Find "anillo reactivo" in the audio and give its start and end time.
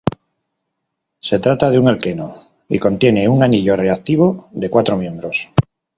3.43-4.49